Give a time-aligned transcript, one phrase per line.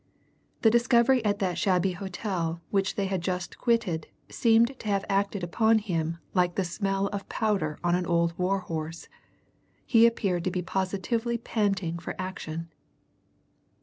[0.63, 5.47] The discovery at that shabby hotel which they had just quitted seemed to have acted
[5.59, 9.09] on him like the smell of powder on an old war horse;
[9.85, 12.71] he appeared to be positively panting for action.